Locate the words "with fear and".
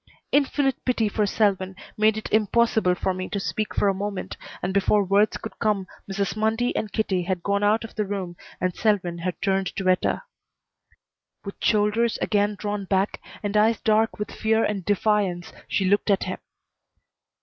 14.17-14.83